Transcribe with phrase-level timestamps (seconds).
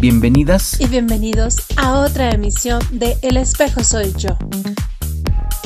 [0.00, 4.30] Bienvenidas y bienvenidos a otra emisión de El espejo soy yo.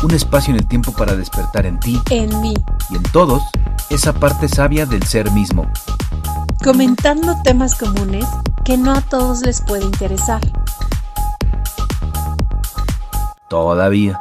[0.03, 2.53] Un espacio en el tiempo para despertar en ti, en mí
[2.91, 3.45] y en todos
[3.91, 5.71] esa parte sabia del ser mismo.
[6.65, 8.27] Comentando temas comunes
[8.65, 10.41] que no a todos les puede interesar.
[13.49, 14.21] Todavía.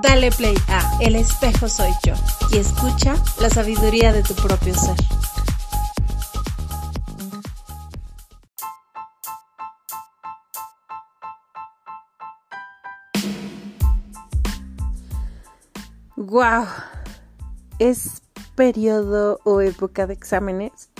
[0.00, 2.14] Dale play a El espejo soy yo
[2.52, 4.94] y escucha la sabiduría de tu propio ser.
[16.20, 16.66] Wow,
[17.78, 18.20] es
[18.54, 20.90] periodo o época de exámenes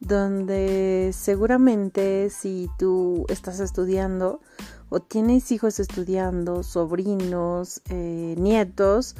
[0.00, 4.42] donde seguramente si tú estás estudiando
[4.90, 9.16] o tienes hijos estudiando, sobrinos, eh, nietos,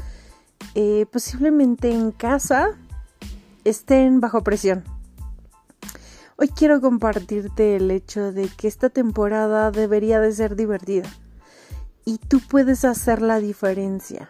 [0.74, 2.76] eh, posiblemente en casa
[3.64, 4.84] estén bajo presión.
[6.36, 11.08] Hoy quiero compartirte el hecho de que esta temporada debería de ser divertida
[12.04, 14.28] y tú puedes hacer la diferencia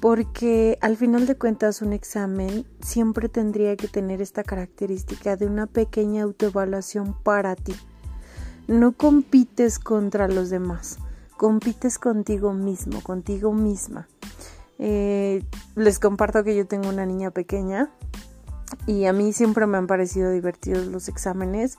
[0.00, 5.66] porque al final de cuentas un examen siempre tendría que tener esta característica de una
[5.66, 7.74] pequeña autoevaluación para ti.
[8.68, 10.98] No compites contra los demás,
[11.36, 14.08] compites contigo mismo, contigo misma.
[14.78, 15.44] Eh,
[15.76, 17.90] les comparto que yo tengo una niña pequeña
[18.86, 21.78] y a mí siempre me han parecido divertidos los exámenes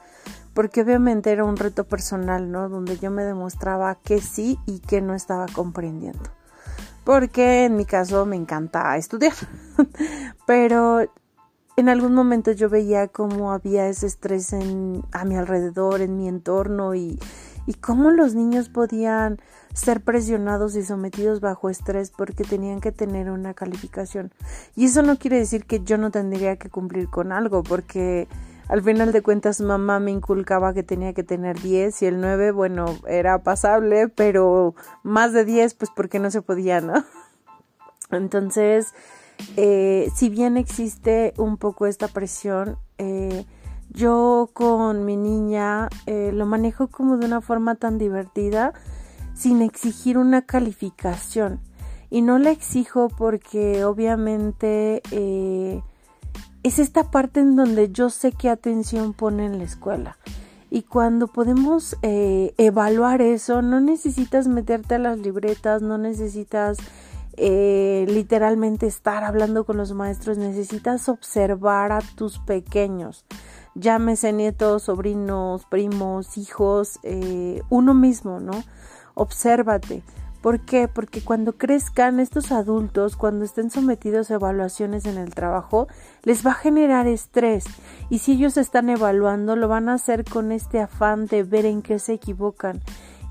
[0.54, 2.70] porque obviamente era un reto personal, ¿no?
[2.70, 6.30] Donde yo me demostraba que sí y que no estaba comprendiendo
[7.04, 9.34] porque en mi caso me encanta estudiar.
[10.48, 11.02] Pero
[11.76, 16.96] en algún momento yo veía cómo había ese estrés a mi alrededor, en mi entorno
[16.96, 17.20] y
[17.82, 19.40] cómo los niños podían
[19.74, 24.32] ser presionados y sometidos bajo estrés porque tenían que tener una calificación.
[24.76, 28.28] Y eso no quiere decir que yo no tendría que cumplir con algo, porque
[28.74, 32.50] al final de cuentas mamá me inculcaba que tenía que tener 10 y el 9,
[32.50, 34.74] bueno, era pasable, pero
[35.04, 37.06] más de 10 pues porque no se podía, ¿no?
[38.10, 38.96] Entonces,
[39.58, 43.46] eh, si bien existe un poco esta presión, eh,
[43.92, 48.74] yo con mi niña eh, lo manejo como de una forma tan divertida,
[49.36, 51.60] sin exigir una calificación.
[52.10, 55.04] Y no la exijo porque obviamente
[56.64, 60.18] es esta parte en donde yo sé qué atención pone en la escuela.
[60.70, 66.78] Y cuando podemos eh, evaluar eso, no necesitas meterte a las libretas, no necesitas
[67.38, 73.26] eh, literalmente estar hablando con los maestros, necesitas observar a tus pequeños,
[73.76, 78.64] llámese nietos, sobrinos, primos, hijos, eh, uno mismo, ¿no?
[79.14, 80.02] Obsérvate
[80.44, 80.90] ¿Por qué?
[80.90, 85.88] Porque cuando crezcan estos adultos, cuando estén sometidos a evaluaciones en el trabajo,
[86.24, 87.64] les va a generar estrés.
[88.10, 91.82] Y si ellos están evaluando, lo van a hacer con este afán de ver en
[91.82, 92.82] qué se equivocan.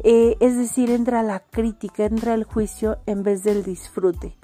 [0.02, 4.38] Eh, es decir, entra la crítica, entra el juicio en vez del disfrute.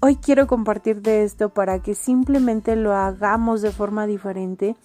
[0.00, 4.76] Hoy quiero compartir de esto para que simplemente lo hagamos de forma diferente,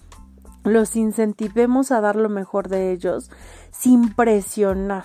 [0.62, 3.30] los incentivemos a dar lo mejor de ellos
[3.70, 5.04] sin presionar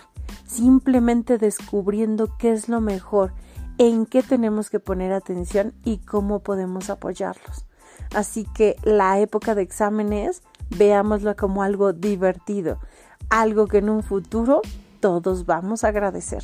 [0.49, 3.33] simplemente descubriendo qué es lo mejor,
[3.77, 7.65] en qué tenemos que poner atención y cómo podemos apoyarlos.
[8.13, 12.79] Así que la época de exámenes, veámoslo como algo divertido,
[13.29, 14.61] algo que en un futuro
[14.99, 16.43] todos vamos a agradecer.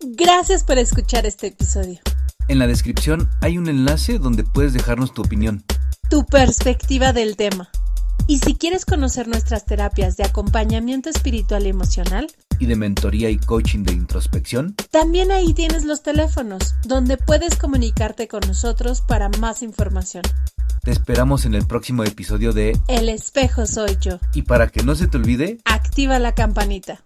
[0.00, 2.00] Gracias por escuchar este episodio.
[2.48, 5.64] En la descripción hay un enlace donde puedes dejarnos tu opinión
[6.08, 7.68] tu perspectiva del tema.
[8.28, 12.26] Y si quieres conocer nuestras terapias de acompañamiento espiritual y emocional,
[12.58, 18.28] y de mentoría y coaching de introspección, también ahí tienes los teléfonos, donde puedes comunicarte
[18.28, 20.22] con nosotros para más información.
[20.82, 24.18] Te esperamos en el próximo episodio de El espejo soy yo.
[24.34, 27.00] Y para que no se te olvide, activa la campanita.